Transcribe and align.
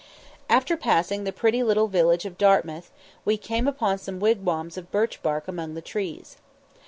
After 0.49 0.75
passing 0.75 1.25
the 1.25 1.31
pretty 1.31 1.61
little 1.61 1.87
village 1.87 2.25
of 2.25 2.39
Dartmouth, 2.39 2.89
we 3.23 3.37
came 3.37 3.67
upon 3.67 3.99
some 3.99 4.19
wigwams 4.19 4.75
of 4.75 4.89
birch 4.91 5.21
bark 5.21 5.47
among 5.47 5.75
the 5.75 5.79
trees. 5.83 6.37